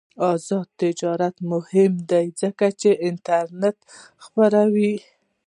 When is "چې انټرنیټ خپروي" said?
2.79-4.95